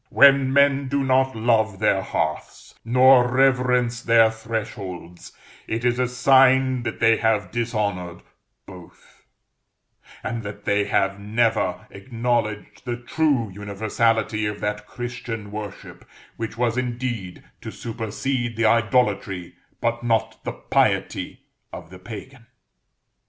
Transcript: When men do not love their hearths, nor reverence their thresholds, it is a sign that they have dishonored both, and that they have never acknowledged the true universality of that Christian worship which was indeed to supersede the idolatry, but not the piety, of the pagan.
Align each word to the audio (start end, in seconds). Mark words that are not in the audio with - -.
When 0.09 0.51
men 0.51 0.87
do 0.87 1.03
not 1.03 1.35
love 1.35 1.77
their 1.77 2.01
hearths, 2.01 2.73
nor 2.83 3.31
reverence 3.31 4.01
their 4.01 4.31
thresholds, 4.31 5.31
it 5.67 5.85
is 5.85 5.99
a 5.99 6.07
sign 6.07 6.81
that 6.81 6.99
they 6.99 7.17
have 7.17 7.51
dishonored 7.51 8.23
both, 8.65 9.25
and 10.23 10.41
that 10.41 10.65
they 10.65 10.85
have 10.85 11.19
never 11.19 11.85
acknowledged 11.91 12.83
the 12.83 12.97
true 12.97 13.51
universality 13.51 14.47
of 14.47 14.59
that 14.59 14.87
Christian 14.87 15.51
worship 15.51 16.03
which 16.35 16.57
was 16.57 16.79
indeed 16.79 17.43
to 17.61 17.69
supersede 17.69 18.55
the 18.57 18.65
idolatry, 18.65 19.53
but 19.81 20.01
not 20.03 20.43
the 20.43 20.53
piety, 20.53 21.43
of 21.71 21.91
the 21.91 21.99
pagan. 21.99 22.47